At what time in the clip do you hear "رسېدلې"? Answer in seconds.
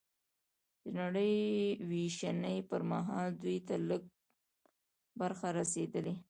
5.59-6.13